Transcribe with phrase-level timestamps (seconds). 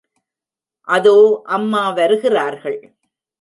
[0.87, 1.13] அதோ
[1.47, 2.79] அம்மா வருகிறார்கள்.